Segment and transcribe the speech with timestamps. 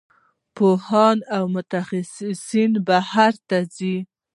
[0.55, 3.95] پوهان او متخصصین بهر ته ځي.